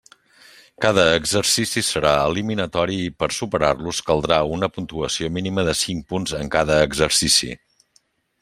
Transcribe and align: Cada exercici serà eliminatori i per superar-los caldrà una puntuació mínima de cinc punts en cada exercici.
Cada 0.85 1.03
exercici 1.17 1.83
serà 1.89 2.13
eliminatori 2.29 2.97
i 3.03 3.11
per 3.23 3.29
superar-los 3.41 4.01
caldrà 4.09 4.41
una 4.59 4.73
puntuació 4.79 5.33
mínima 5.39 5.69
de 5.71 5.79
cinc 5.85 6.11
punts 6.15 6.39
en 6.43 6.51
cada 6.57 6.83
exercici. 6.91 7.53